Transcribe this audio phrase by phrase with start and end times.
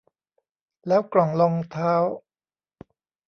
[0.87, 1.93] แล้วกล่องรองเท้า